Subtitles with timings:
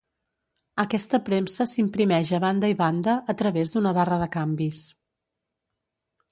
[0.83, 4.85] Aquesta premsa s'imprimeix a banda i banda, a través d'una barra de canvis.